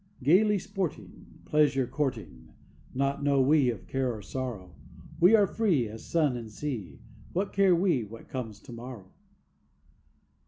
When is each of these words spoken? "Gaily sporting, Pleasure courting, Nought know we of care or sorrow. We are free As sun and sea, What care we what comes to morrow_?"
"Gaily 0.23 0.57
sporting, 0.57 1.43
Pleasure 1.45 1.85
courting, 1.85 2.55
Nought 2.91 3.21
know 3.23 3.39
we 3.39 3.69
of 3.69 3.85
care 3.85 4.11
or 4.15 4.23
sorrow. 4.23 4.73
We 5.19 5.35
are 5.35 5.45
free 5.45 5.87
As 5.87 6.03
sun 6.03 6.35
and 6.35 6.49
sea, 6.49 6.97
What 7.33 7.53
care 7.53 7.75
we 7.75 8.03
what 8.03 8.27
comes 8.27 8.59
to 8.61 8.73
morrow_?" 8.73 9.09